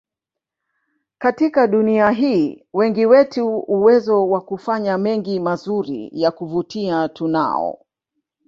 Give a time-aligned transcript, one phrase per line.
[1.17, 7.79] Katika dunia hii wengi wetu uwezo wa kufanya mengi mazuri ya kuvutia tunao